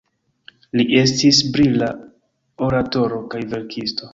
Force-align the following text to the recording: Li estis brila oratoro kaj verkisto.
Li 0.79 0.85
estis 1.01 1.41
brila 1.57 1.91
oratoro 2.69 3.21
kaj 3.35 3.47
verkisto. 3.53 4.09